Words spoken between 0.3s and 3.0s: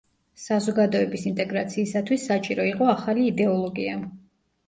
საზოგადოების ინტეგრაციისათვის საჭირო იყო